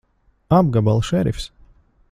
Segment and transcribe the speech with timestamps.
[0.59, 1.49] Apgabala šerifs!